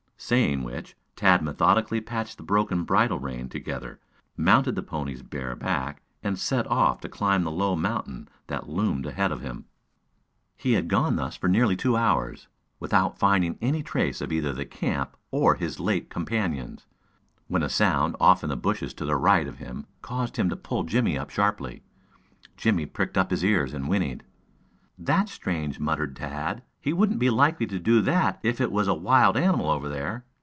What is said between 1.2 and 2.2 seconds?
methodically